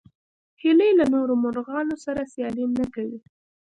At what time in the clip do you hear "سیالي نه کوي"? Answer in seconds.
2.33-3.19